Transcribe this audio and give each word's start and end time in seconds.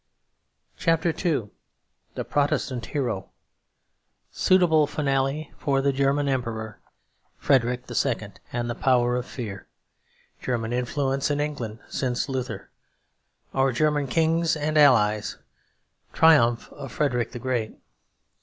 CHAPTER 0.77 1.09
II 1.15 1.51
THE 2.15 2.25
PROTESTANT 2.25 2.87
HERO 2.87 3.29
Suitable 4.31 4.87
Finale 4.87 5.53
for 5.59 5.79
the 5.79 5.93
German 5.93 6.27
Emperor 6.27 6.79
Frederick 7.37 7.83
II. 7.87 8.31
and 8.51 8.67
the 8.67 8.73
Power 8.73 9.15
of 9.15 9.27
Fear 9.27 9.67
German 10.41 10.73
Influence 10.73 11.29
in 11.29 11.39
England 11.39 11.81
since 11.87 12.27
Lather 12.27 12.71
Our 13.53 13.71
German 13.71 14.07
Kings 14.07 14.55
and 14.55 14.75
Allies 14.75 15.37
Triumph 16.13 16.73
of 16.73 16.91
Frederick 16.91 17.31
the 17.33 17.37
Great. 17.37 17.77